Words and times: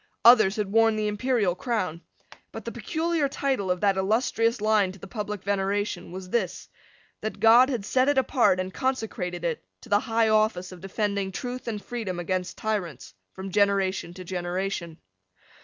Others 0.25 0.55
had 0.55 0.71
worn 0.71 0.95
the 0.95 1.07
imperial 1.07 1.53
crown. 1.53 2.01
But 2.51 2.65
the 2.65 2.71
peculiar 2.71 3.29
title 3.29 3.69
of 3.69 3.81
that 3.81 3.97
illustrious 3.97 4.59
line 4.59 4.91
to 4.93 4.97
the 4.97 5.05
public 5.05 5.43
veneration 5.43 6.11
was 6.11 6.31
this, 6.31 6.67
that 7.21 7.39
God 7.39 7.69
had 7.69 7.85
set 7.85 8.09
it 8.09 8.17
apart 8.17 8.59
and 8.59 8.73
consecrated 8.73 9.45
it 9.45 9.63
to 9.81 9.89
the 9.89 9.99
high 9.99 10.29
office 10.29 10.71
of 10.71 10.81
defending 10.81 11.31
truth 11.31 11.67
and 11.67 11.79
freedom 11.79 12.19
against 12.19 12.57
tyrants 12.57 13.13
from 13.33 13.51
generation 13.51 14.11
to 14.15 14.23
generation. 14.23 14.97